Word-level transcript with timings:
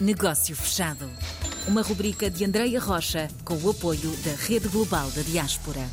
Negócio 0.00 0.56
Fechado. 0.56 1.10
Uma 1.68 1.82
rubrica 1.82 2.30
de 2.30 2.42
Andreia 2.42 2.80
Rocha 2.80 3.28
com 3.44 3.54
o 3.58 3.68
apoio 3.68 4.10
da 4.24 4.34
Rede 4.34 4.66
Global 4.68 5.10
da 5.10 5.20
Diaspora. 5.20 5.86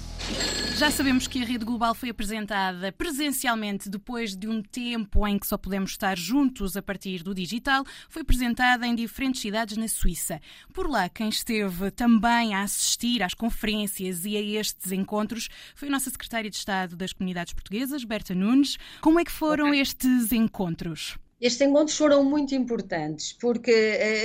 Já 0.78 0.89
sabemos 0.89 1.28
que 1.28 1.41
a 1.41 1.46
Rede 1.46 1.66
Global 1.66 1.94
foi 1.94 2.09
apresentada 2.09 2.89
presencialmente 2.93 3.89
depois 3.89 4.34
de 4.34 4.48
um 4.48 4.62
tempo 4.62 5.28
em 5.28 5.38
que 5.38 5.46
só 5.46 5.57
podemos 5.57 5.91
estar 5.91 6.18
juntos 6.18 6.78
a 6.78 6.82
partir 6.82 7.21
do 7.21 7.36
digital. 7.36 7.84
Foi 8.07 8.21
apresentada 8.21 8.88
em 8.88 8.96
diferentes 8.96 9.41
cidades 9.41 9.75
na 9.75 9.89
Suíça. 9.89 10.39
Por 10.74 10.89
lá, 10.89 11.10
quem 11.10 11.28
esteve 11.28 11.92
também 11.92 12.55
a 12.55 12.62
assistir 12.62 13.21
às 13.21 13.34
conferências 13.34 14.24
e 14.24 14.38
a 14.38 14.42
estes 14.42 14.94
encontros 14.94 15.50
foi 15.76 15.89
a 15.89 15.92
nossa 15.92 16.10
Secretária 16.10 16.50
de 16.50 16.55
Estado 16.55 16.96
das 16.96 17.12
Comunidades 17.12 17.52
Portuguesas, 17.52 18.05
Berta 18.05 18.34
Nunes. 18.34 18.78
Como 19.02 19.20
é 19.20 19.26
que 19.26 19.32
foram 19.34 19.68
okay. 19.68 19.82
estes 19.82 20.32
encontros? 20.32 21.18
Estes 21.40 21.62
encontros 21.62 21.96
foram 21.96 22.24
muito 22.24 22.56
importantes, 22.56 23.32
porque 23.32 23.72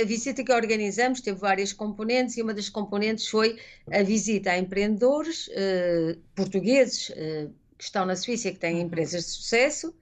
a 0.01 0.05
visita 0.05 0.43
que 0.43 0.51
organizamos 0.51 1.21
teve 1.21 1.37
várias 1.37 1.71
componentes 1.71 2.37
e 2.37 2.41
uma 2.41 2.55
das 2.55 2.69
componentes 2.69 3.27
foi 3.27 3.59
a 3.91 4.01
visita 4.01 4.49
a 4.49 4.57
empreendedores 4.57 5.47
uh, 5.49 6.19
portugueses 6.35 7.09
uh, 7.09 7.53
que 7.77 7.83
estão 7.83 8.03
na 8.03 8.15
Suíça 8.15 8.47
e 8.47 8.53
que 8.53 8.59
têm 8.59 8.77
uhum. 8.77 8.81
empresas 8.81 9.25
de 9.25 9.29
sucesso 9.29 9.93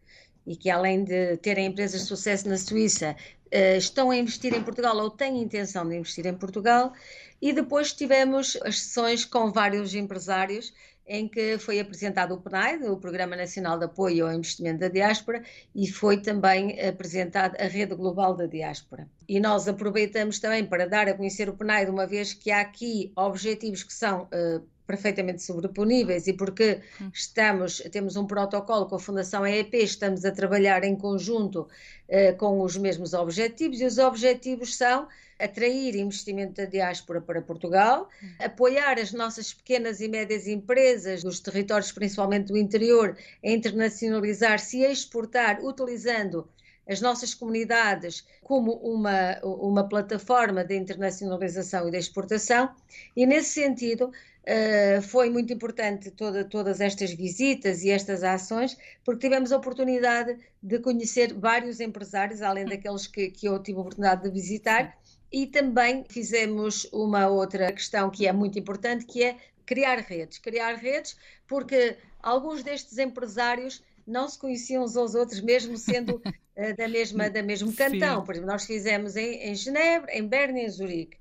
e 0.48 0.56
que, 0.56 0.70
além 0.70 1.04
de 1.04 1.36
terem 1.38 1.66
empresas 1.66 2.02
de 2.02 2.08
sucesso 2.08 2.48
na 2.48 2.58
Suíça, 2.58 3.14
uh, 3.48 3.78
estão 3.78 4.10
a 4.10 4.16
investir 4.16 4.54
em 4.54 4.64
Portugal 4.64 4.96
ou 4.96 5.10
têm 5.10 5.42
intenção 5.42 5.88
de 5.88 5.98
investir 5.98 6.26
em 6.26 6.34
Portugal. 6.34 6.94
E 7.42 7.52
depois 7.52 7.92
tivemos 7.92 8.58
as 8.64 8.80
sessões 8.80 9.26
com 9.26 9.52
vários 9.52 9.94
empresários 9.94 10.72
em 11.08 11.28
que 11.28 11.58
foi 11.58 11.80
apresentado 11.80 12.34
o 12.34 12.42
PNAD, 12.42 12.86
o 12.88 12.98
Programa 12.98 13.36
Nacional 13.36 13.78
de 13.78 13.86
Apoio 13.86 14.26
ao 14.26 14.34
Investimento 14.34 14.80
da 14.80 14.88
Diáspora, 14.88 15.44
e 15.76 15.88
foi 15.88 16.22
também 16.22 16.80
apresentado 16.80 17.56
a 17.60 17.66
Rede 17.66 17.96
Global 17.96 18.36
da 18.36 18.46
Diáspora. 18.46 19.08
E 19.28 19.40
nós 19.40 19.68
aproveitamos 19.68 20.40
também 20.40 20.66
para 20.66 20.88
dar 20.88 21.08
a 21.08 21.14
conhecer 21.14 21.50
o 21.50 21.54
PNAD, 21.54 21.90
uma 21.90 22.08
vez 22.08 22.34
que 22.34 22.52
há 22.52 22.62
aqui 22.62 23.12
objetivos 23.16 23.84
que 23.84 23.94
são 23.94 24.24
uh, 24.24 24.66
perfeitamente 24.86 25.42
sobreponíveis 25.42 26.28
e 26.28 26.34
porque 26.34 26.82
hum. 27.00 27.10
estamos, 27.14 27.80
temos 27.92 28.16
um 28.16 28.26
protocolo 28.26 28.86
com 28.86 28.96
a 28.96 29.00
Fundação 29.00 29.46
EEP, 29.46 29.78
estamos 29.78 30.26
a 30.26 30.32
trabalhar 30.32 30.84
em 30.84 30.96
conjunto 30.96 31.68
uh, 32.10 32.36
com 32.38 32.62
os 32.62 32.78
mesmos 32.78 33.14
objetivos 33.14 33.80
e 33.80 33.86
os 33.86 33.98
objetivos 33.98 34.76
são 34.76 35.08
atrair 35.40 35.96
investimento 35.96 36.54
da 36.54 36.66
diáspora 36.66 37.20
para 37.20 37.42
Portugal, 37.42 38.08
hum. 38.22 38.28
apoiar 38.40 39.00
as 39.00 39.12
nossas 39.12 39.54
pequenas 39.54 40.00
e 40.00 40.08
médias 40.08 40.48
empresas 40.48 41.24
dos 41.24 41.40
territórios, 41.40 41.92
principalmente 41.92 42.48
do 42.48 42.58
interior, 42.58 43.18
a 43.44 43.50
internacionalizar-se 43.50 44.80
e 44.80 44.86
a 44.86 44.92
exportar 44.92 45.64
utilizando 45.64 46.48
as 46.92 47.02
nossas 47.02 47.34
comunidades 47.34 48.26
como 48.44 48.74
uma, 48.74 49.40
uma 49.44 49.88
plataforma 49.88 50.64
de 50.64 50.76
internacionalização 50.76 51.88
e 51.88 51.92
de 51.92 51.98
exportação, 51.98 52.70
e 53.16 53.26
nesse 53.26 53.62
sentido 53.62 54.12
Uh, 54.42 55.00
foi 55.04 55.30
muito 55.30 55.54
importante 55.54 56.10
toda, 56.10 56.44
todas 56.44 56.82
estas 56.82 57.12
visitas 57.14 57.84
e 57.84 57.92
estas 57.92 58.24
ações, 58.24 58.76
porque 59.06 59.28
tivemos 59.28 59.52
a 59.52 59.58
oportunidade 59.58 60.36
de 60.64 60.80
conhecer 60.80 61.32
vários 61.32 61.80
empresários, 61.80 62.42
além 62.42 62.66
daqueles 62.66 63.06
que, 63.06 63.30
que 63.30 63.46
eu 63.46 63.62
tive 63.62 63.78
a 63.78 63.82
oportunidade 63.82 64.24
de 64.24 64.32
visitar, 64.32 64.98
e 65.32 65.46
também 65.46 66.04
fizemos 66.10 66.88
uma 66.92 67.28
outra 67.28 67.72
questão 67.72 68.10
que 68.10 68.26
é 68.26 68.34
muito 68.34 68.58
importante, 68.58 69.06
que 69.06 69.24
é 69.24 69.38
criar 69.64 70.00
redes. 70.00 70.40
Criar 70.40 70.74
redes, 70.74 71.16
porque 71.48 71.96
alguns 72.22 72.64
destes 72.64 72.98
empresários 72.98 73.84
não 74.12 74.28
se 74.28 74.38
conheciam 74.38 74.84
uns 74.84 74.96
aos 74.98 75.16
outros, 75.16 75.42
mesmo 75.42 75.78
sendo 75.78 76.16
uh, 76.16 76.22
da 76.78 76.88
mesma 76.88 77.30
da 77.30 77.42
mesmo 77.42 77.74
cantão. 77.74 78.20
Sim. 78.20 78.26
Por 78.26 78.36
exemplo, 78.36 78.52
nós 78.52 78.66
fizemos 78.66 79.16
em, 79.16 79.50
em 79.50 79.56
Genebra, 79.56 80.16
em 80.16 80.28
Berna 80.28 80.60
e 80.60 80.66
em 80.66 80.70
Zurique 80.70 81.18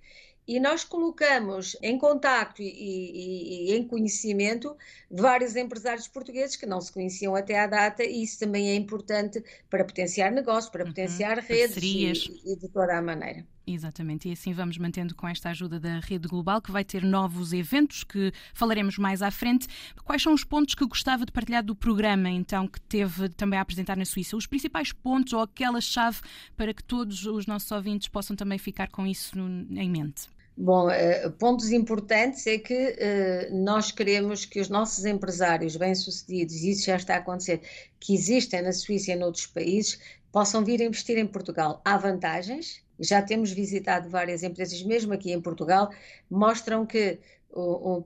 e 0.50 0.58
nós 0.58 0.82
colocamos 0.82 1.76
em 1.80 1.96
contacto 1.96 2.60
e, 2.60 2.66
e, 2.66 3.70
e, 3.70 3.76
em 3.76 3.86
conhecimento 3.86 4.76
vários 5.08 5.54
empresários 5.54 6.08
portugueses 6.08 6.56
que 6.56 6.66
não 6.66 6.80
se 6.80 6.92
conheciam 6.92 7.36
até 7.36 7.60
à 7.60 7.68
data 7.68 8.02
e 8.02 8.24
isso 8.24 8.40
também 8.40 8.70
é 8.70 8.74
importante 8.74 9.44
para 9.70 9.84
potenciar 9.84 10.32
negócios, 10.32 10.68
para 10.68 10.82
uhum, 10.82 10.90
potenciar 10.90 11.38
redes 11.38 11.76
e, 11.80 12.52
e, 12.52 12.56
de 12.56 12.68
toda 12.68 12.98
a 12.98 13.00
maneira. 13.00 13.46
Exatamente, 13.72 14.28
e 14.28 14.32
assim 14.32 14.52
vamos 14.52 14.76
mantendo 14.78 15.14
com 15.14 15.28
esta 15.28 15.50
ajuda 15.50 15.78
da 15.78 16.00
Rede 16.00 16.26
Global, 16.26 16.60
que 16.60 16.72
vai 16.72 16.84
ter 16.84 17.04
novos 17.04 17.52
eventos 17.52 18.02
que 18.02 18.32
falaremos 18.52 18.98
mais 18.98 19.22
à 19.22 19.30
frente. 19.30 19.68
Quais 20.04 20.20
são 20.20 20.34
os 20.34 20.42
pontos 20.42 20.74
que 20.74 20.84
gostava 20.84 21.24
de 21.24 21.30
partilhar 21.30 21.62
do 21.62 21.76
programa, 21.76 22.28
então, 22.28 22.66
que 22.66 22.80
teve 22.80 23.28
também 23.28 23.58
a 23.58 23.62
apresentar 23.62 23.96
na 23.96 24.04
Suíça? 24.04 24.36
Os 24.36 24.46
principais 24.46 24.92
pontos 24.92 25.32
ou 25.32 25.40
aquela 25.40 25.80
chave 25.80 26.20
para 26.56 26.74
que 26.74 26.82
todos 26.82 27.24
os 27.26 27.46
nossos 27.46 27.70
ouvintes 27.70 28.08
possam 28.08 28.34
também 28.34 28.58
ficar 28.58 28.88
com 28.88 29.06
isso 29.06 29.38
em 29.38 29.88
mente? 29.88 30.28
Bom, 30.56 30.90
eh, 30.90 31.28
pontos 31.38 31.70
importantes 31.70 32.46
é 32.46 32.58
que 32.58 32.74
eh, 32.74 33.48
nós 33.50 33.90
queremos 33.92 34.44
que 34.44 34.60
os 34.60 34.68
nossos 34.68 35.04
empresários 35.04 35.76
bem-sucedidos, 35.76 36.56
e 36.56 36.72
isso 36.72 36.86
já 36.86 36.96
está 36.96 37.14
a 37.14 37.18
acontecer, 37.18 37.62
que 37.98 38.14
existem 38.14 38.60
na 38.62 38.72
Suíça 38.72 39.12
e 39.12 39.14
em 39.14 39.22
outros 39.22 39.46
países, 39.46 39.98
possam 40.30 40.64
vir 40.64 40.80
investir 40.80 41.18
em 41.18 41.26
Portugal. 41.26 41.80
Há 41.84 41.96
vantagens, 41.96 42.82
já 43.00 43.22
temos 43.22 43.50
visitado 43.50 44.08
várias 44.08 44.42
empresas, 44.42 44.82
mesmo 44.82 45.12
aqui 45.12 45.32
em 45.32 45.40
Portugal, 45.40 45.90
mostram 46.30 46.86
que 46.86 47.18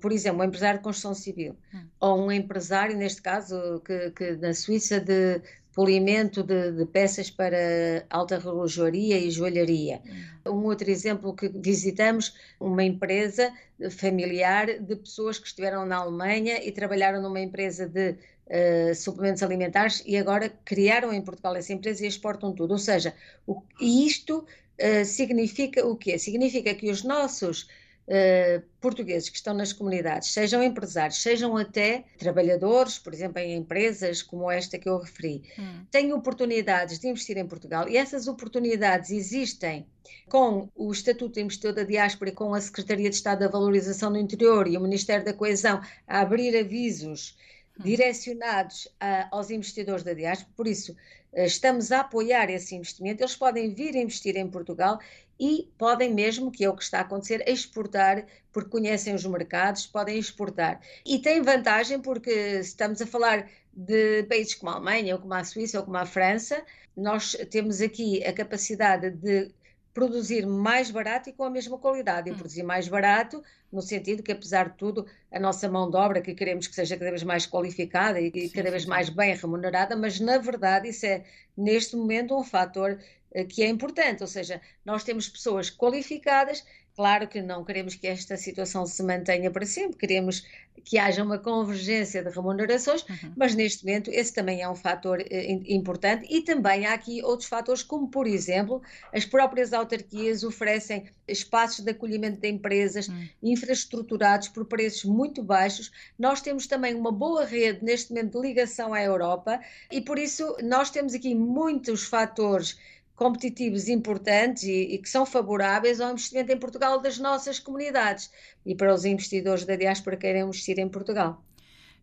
por 0.01 0.11
exemplo, 0.11 0.41
um 0.41 0.45
empresário 0.45 0.79
de 0.79 0.85
construção 0.85 1.15
civil, 1.15 1.55
hum. 1.75 1.87
ou 2.01 2.27
um 2.27 2.33
empresário, 2.33 2.97
neste 2.97 3.21
caso, 3.21 3.81
que, 3.85 4.11
que 4.13 4.37
na 4.37 4.55
Suíça 4.55 4.99
de 4.99 5.41
polimento 5.75 6.43
de, 6.43 6.71
de, 6.73 6.87
peças 6.87 7.31
para 7.31 8.07
alta 8.09 8.39
relojoaria 8.39 9.19
e 9.19 9.31
joalharia. 9.31 10.01
Hum. 10.47 10.53
Um 10.53 10.65
outro 10.65 10.89
exemplo 10.89 11.35
que 11.35 11.49
visitamos, 11.49 12.35
uma 12.61 12.85
empresa 12.85 13.53
familiar 13.91 14.79
de 14.79 14.97
pessoas 14.97 15.39
que 15.39 15.49
estiveram 15.49 15.85
na 15.85 15.97
Alemanha 15.97 16.65
e 16.65 16.71
trabalharam 16.71 17.21
numa 17.21 17.41
empresa 17.41 17.89
de 17.89 18.11
uh, 18.13 18.95
suplementos 18.95 19.43
alimentares 19.43 20.03
e 20.07 20.17
agora 20.17 20.49
criaram 20.65 21.13
em 21.13 21.21
Portugal 21.21 21.57
essa 21.57 21.73
empresa 21.73 22.05
e 22.05 22.09
exportam 22.09 22.53
tudo. 22.55 22.71
Ou 22.71 22.79
seja, 22.79 23.13
o, 23.45 23.61
isto 23.81 24.47
uh, 24.81 25.05
significa 25.05 25.87
o 25.87 25.97
quê? 25.97 26.19
Significa 26.19 26.75
que 26.75 26.91
os 26.91 27.03
nossos 27.03 27.69
uh, 28.09 28.63
portugueses 28.81 29.29
que 29.29 29.37
estão 29.37 29.55
nas 29.55 29.73
comunidades, 29.73 30.33
sejam 30.33 30.63
empresários, 30.63 31.23
sejam 31.23 31.57
até 31.57 32.05
trabalhadores, 32.19 32.99
por 32.99 33.13
exemplo, 33.13 33.39
em 33.39 33.55
empresas 33.55 34.23
como 34.23 34.51
esta 34.51 34.79
que 34.79 34.89
eu 34.89 34.99
referi, 34.99 35.43
hum. 35.59 35.85
têm 35.91 36.13
oportunidades 36.13 36.99
de 36.99 37.09
investir 37.09 37.37
em 37.37 37.47
Portugal 37.47 37.89
e 37.89 37.97
essas 37.97 38.29
oportunidades 38.29 39.11
existem 39.11 39.87
com 40.29 40.69
o 40.75 40.93
Estatuto 40.93 41.35
de 41.35 41.41
Investidor 41.41 41.73
da 41.73 41.83
Diáspora 41.83 42.31
e 42.31 42.35
com 42.35 42.55
a 42.55 42.61
Secretaria 42.61 43.09
de 43.09 43.17
Estado 43.17 43.41
da 43.41 43.49
Valorização 43.49 44.13
do 44.13 44.19
Interior 44.19 44.67
e 44.67 44.77
o 44.77 44.81
Ministério 44.81 45.25
da 45.25 45.33
Coesão 45.33 45.81
a 46.07 46.21
abrir 46.21 46.57
avisos. 46.57 47.37
Direcionados 47.79 48.89
a, 49.01 49.29
aos 49.35 49.51
investidores 49.51 50.05
da 50.05 50.13
diáspora, 50.13 50.53
por 50.57 50.67
isso 50.67 50.97
eh, 51.33 51.47
estamos 51.47 51.91
a 51.91 52.01
apoiar 52.01 52.49
esse 52.51 52.75
investimento, 52.75 53.23
eles 53.23 53.37
podem 53.37 53.75
vir 53.75 53.97
investir 53.97 54.37
em 54.37 54.49
Portugal 54.49 54.99
e 55.39 55.69
podem 55.77 56.15
mesmo, 56.15 56.51
que 56.51 56.65
é 56.65 56.71
o 56.71 56.77
que 56.77 56.85
está 56.85 56.99
a 56.99 57.03
acontecer, 57.03 57.43
exportar, 57.49 58.25
porque 58.53 58.71
conhecem 58.71 59.15
os 59.15 59.25
mercados, 59.27 59.87
podem 59.87 60.17
exportar. 60.17 60.81
E 61.05 61.19
tem 61.19 61.43
vantagem 61.43 62.01
porque 62.01 62.31
estamos 62.61 63.03
a 63.03 63.07
falar 63.07 63.51
de 63.73 64.23
países 64.25 64.55
como 64.55 64.71
a 64.71 64.75
Alemanha, 64.77 65.15
ou 65.15 65.21
como 65.21 65.35
a 65.35 65.43
Suíça, 65.43 65.79
ou 65.79 65.85
como 65.85 65.97
a 65.97 66.07
França, 66.07 66.65
nós 66.97 67.37
temos 67.51 67.81
aqui 67.81 68.25
a 68.25 68.33
capacidade 68.33 69.11
de 69.11 69.51
produzir 69.95 70.45
mais 70.45 70.91
barato 70.91 71.31
e 71.31 71.33
com 71.33 71.45
a 71.45 71.51
mesma 71.51 71.79
qualidade. 71.79 72.29
E 72.29 72.33
hum. 72.33 72.37
produzir 72.37 72.65
mais 72.65 72.89
barato, 72.89 73.43
no 73.73 73.81
sentido 73.81 74.23
que, 74.23 74.33
apesar 74.33 74.71
de 74.71 74.77
tudo, 74.77 75.07
a 75.31 75.39
nossa 75.39 75.69
mão 75.69 75.89
de 75.89 75.97
obra, 75.97 76.21
que 76.21 76.35
queremos 76.35 76.67
que 76.67 76.75
seja 76.75 76.97
cada 76.97 77.11
vez 77.11 77.23
mais 77.23 77.47
qualificada 77.47 78.21
e 78.21 78.31
sim, 78.33 78.49
cada 78.51 78.71
vez 78.71 78.83
sim. 78.83 78.89
mais 78.89 79.09
bem 79.09 79.35
remunerada, 79.35 79.97
mas 79.97 80.19
na 80.19 80.37
verdade 80.37 80.89
isso 80.89 81.07
é, 81.07 81.25
neste 81.57 81.97
momento, 81.97 82.37
um 82.37 82.43
fator 82.43 82.99
eh, 83.33 83.45
que 83.45 83.63
é 83.63 83.69
importante. 83.69 84.23
Ou 84.23 84.27
seja, 84.27 84.61
nós 84.85 85.05
temos 85.05 85.29
pessoas 85.29 85.71
qualificadas 85.71 86.67
Claro 86.95 87.27
que 87.27 87.43
não 87.43 87.65
queremos 87.65 87.97
que 87.97 88.07
esta 88.07 88.37
situação 88.37 88.87
se 88.87 89.03
mantenha 89.03 89.51
para 89.51 89.67
sempre, 89.67 89.99
queremos 89.99 90.47
que 90.85 90.97
haja 90.97 91.25
uma 91.25 91.39
convergência 91.39 92.23
de 92.23 92.31
remunerações, 92.31 93.03
uhum. 93.03 93.33
mas 93.37 93.55
neste 93.55 93.85
momento 93.85 94.11
esse 94.11 94.33
também 94.33 94.63
é 94.63 94.69
um 94.69 94.75
fator 94.75 95.21
eh, 95.21 95.59
importante 95.67 96.27
e 96.31 96.43
também 96.43 96.87
há 96.87 96.95
aqui 96.95 97.23
outros 97.23 97.49
fatores, 97.49 97.83
como 97.83 98.09
por 98.09 98.27
exemplo, 98.27 98.81
as 99.13 99.25
próprias 99.25 99.73
autarquias 99.73 100.45
oferecem 100.45 101.07
espaços 101.27 101.85
de 101.85 101.91
acolhimento 101.91 102.41
de 102.41 102.49
empresas 102.49 103.09
uhum. 103.09 103.29
infraestruturados 103.43 104.49
por 104.49 104.65
preços 104.67 105.05
muito 105.05 105.43
baixos. 105.43 105.91
Nós 106.19 106.41
temos 106.41 106.67
também 106.67 106.95
uma 106.95 107.11
boa 107.11 107.45
rede 107.45 107.85
neste 107.85 108.11
momento 108.11 108.41
de 108.41 108.47
ligação 108.47 108.95
à 108.95 109.03
Europa 109.03 109.59
e 109.91 110.01
por 110.01 110.19
isso 110.19 110.57
nós 110.63 110.91
temos 110.91 111.15
aqui 111.15 111.35
muitos 111.35 112.05
fatores 112.05 112.79
competitivos 113.15 113.89
importantes 113.89 114.65
e, 114.65 114.95
e, 114.95 114.99
que 114.99 115.09
são 115.09 115.25
favoráveis 115.25 116.01
ao 116.01 116.13
investimento 116.13 116.53
em 116.53 116.59
Portugal 116.59 117.01
das 117.01 117.19
nossas 117.19 117.59
comunidades 117.59 118.31
e 118.67 118.75
para 118.75 118.93
os 118.93 119.05
investidores 119.05 119.65
da 119.65 119.77
diáspora 119.77 120.17
que 120.17 120.23
querem 120.23 120.43
investir 120.43 120.79
em 120.79 120.89
Portugal. 120.89 121.43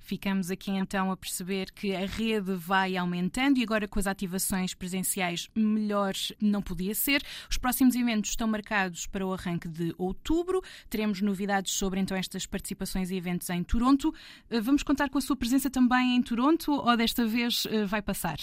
Ficamos 0.01 0.49
aqui 0.49 0.71
então 0.71 1.11
a 1.11 1.15
perceber 1.15 1.71
que 1.71 1.95
a 1.95 2.05
rede 2.05 2.53
vai 2.55 2.97
aumentando 2.97 3.59
e 3.59 3.63
agora 3.63 3.87
com 3.87 3.99
as 3.99 4.07
ativações 4.07 4.73
presenciais 4.73 5.47
melhor 5.55 6.13
não 6.41 6.61
podia 6.61 6.95
ser. 6.95 7.21
Os 7.49 7.57
próximos 7.57 7.95
eventos 7.95 8.31
estão 8.31 8.47
marcados 8.47 9.05
para 9.05 9.25
o 9.25 9.31
arranque 9.31 9.67
de 9.67 9.93
outubro. 9.97 10.61
Teremos 10.89 11.21
novidades 11.21 11.73
sobre 11.73 11.99
então 11.99 12.17
estas 12.17 12.47
participações 12.47 13.11
e 13.11 13.15
eventos 13.15 13.49
em 13.51 13.63
Toronto. 13.63 14.13
Eh, 14.49 14.59
vamos 14.59 14.81
contar 14.81 15.09
com 15.09 15.19
a 15.19 15.21
sua 15.21 15.35
presença 15.35 15.69
também 15.69 16.15
em 16.15 16.21
Toronto 16.23 16.71
ou 16.71 16.97
desta 16.97 17.25
vez 17.25 17.67
eh, 17.69 17.85
vai 17.85 18.01
passar? 18.01 18.39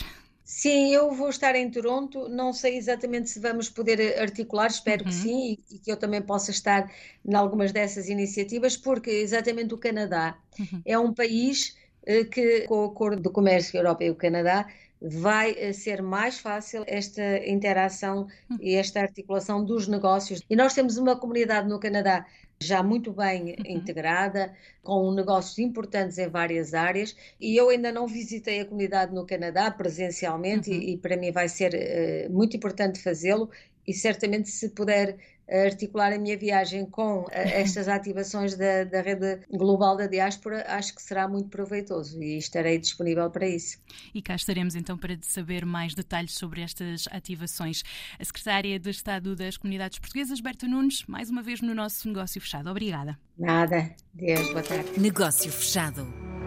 Sim, 0.48 0.94
eu 0.94 1.12
vou 1.12 1.28
estar 1.28 1.54
em 1.54 1.70
Toronto. 1.70 2.26
Não 2.30 2.54
sei 2.54 2.78
exatamente 2.78 3.28
se 3.28 3.38
vamos 3.38 3.68
poder 3.68 4.18
articular, 4.18 4.68
espero 4.68 5.04
uhum. 5.04 5.10
que 5.10 5.14
sim, 5.14 5.58
e, 5.70 5.74
e, 5.74 5.78
que 5.78 5.92
eu 5.92 5.96
também 5.96 6.22
possa 6.22 6.50
estar 6.50 6.90
em 7.22 7.34
algumas 7.34 7.70
dessas 7.70 8.08
iniciativas, 8.08 8.74
porque 8.74 9.10
exatamente 9.10 9.74
o 9.74 9.78
Canadá 9.78 10.38
uhum. 10.58 10.80
é 10.86 10.98
um 10.98 11.12
país 11.12 11.76
eh, 12.06 12.24
que, 12.24 12.62
com 12.62 12.78
o 12.78 12.84
Acordo 12.86 13.20
do 13.20 13.30
Comércio 13.30 13.76
Europa 13.76 14.04
e 14.04 14.10
o 14.10 14.14
Canadá, 14.14 14.66
vai 15.02 15.54
eh, 15.58 15.74
ser 15.74 16.00
mais 16.00 16.38
fácil 16.38 16.82
esta 16.86 17.46
interação 17.46 18.26
uhum. 18.48 18.56
e 18.58 18.74
esta 18.74 19.02
articulação 19.02 19.62
dos 19.62 19.86
negócios. 19.86 20.40
E 20.48 20.56
nós 20.56 20.72
temos 20.72 20.96
uma 20.96 21.14
comunidade 21.14 21.68
no 21.68 21.78
Canadá 21.78 22.24
já 22.60 22.82
muito 22.82 23.12
bem 23.12 23.56
uhum. 23.58 23.76
integrada, 23.76 24.54
com 24.82 25.12
negócios 25.12 25.58
importantes 25.58 26.18
em 26.18 26.28
várias 26.28 26.74
áreas, 26.74 27.16
e 27.40 27.56
eu 27.56 27.68
ainda 27.68 27.92
não 27.92 28.06
visitei 28.06 28.60
a 28.60 28.64
comunidade 28.64 29.14
no 29.14 29.26
Canadá 29.26 29.70
presencialmente, 29.70 30.70
uhum. 30.70 30.76
e, 30.76 30.94
e, 30.94 30.96
para 30.98 31.16
mim 31.16 31.30
vai 31.30 31.48
ser 31.48 31.74
uh, 31.74 32.32
muito 32.32 32.56
importante 32.56 33.02
fazê-lo, 33.02 33.50
e 33.86 33.94
certamente 33.94 34.50
se 34.50 34.68
puder 34.70 35.16
articular 35.50 36.12
a 36.12 36.18
minha 36.18 36.36
viagem 36.36 36.86
com 36.86 37.24
eh, 37.30 37.60
estas 37.60 37.88
ativações 37.88 38.56
da, 38.56 38.84
da 38.84 39.00
rede 39.00 39.40
global 39.50 39.96
da 39.96 40.06
diáspora, 40.06 40.64
acho 40.68 40.94
que 40.94 41.02
será 41.02 41.26
muito 41.26 41.48
proveitoso 41.48 42.22
e 42.22 42.36
estarei 42.36 42.78
disponível 42.78 43.30
para 43.30 43.48
isso. 43.48 43.78
E 44.14 44.20
cá 44.20 44.34
estaremos 44.34 44.74
então 44.74 44.96
para 44.96 45.16
saber 45.22 45.64
mais 45.64 45.94
detalhes 45.94 46.34
sobre 46.34 46.62
estas 46.62 47.06
ativações. 47.10 47.82
A 48.18 48.24
Secretária 48.24 48.78
de 48.78 48.90
Estado 48.90 49.34
das 49.34 49.56
Comunidades 49.56 49.98
Portuguesas, 49.98 50.40
Berta 50.40 50.66
Nunes, 50.66 51.04
mais 51.06 51.30
uma 51.30 51.42
vez 51.42 51.60
no 51.60 51.74
nosso 51.74 52.06
negócio 52.08 52.40
fechado. 52.40 52.70
Obrigada. 52.70 53.18
Nada. 53.38 53.94
Deus, 54.12 54.48
boa 54.50 54.62
tarde. 54.62 54.98
Negócio 54.98 55.50
fechado. 55.50 56.37